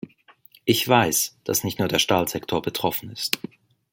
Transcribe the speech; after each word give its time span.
Ich 0.65 0.87
weiß, 0.87 1.37
dass 1.43 1.63
nicht 1.63 1.77
nur 1.77 1.87
der 1.87 1.99
Stahlsektor 1.99 2.63
betroffen 2.63 3.11
ist. 3.11 3.37